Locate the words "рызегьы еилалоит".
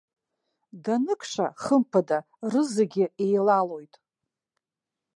2.51-3.93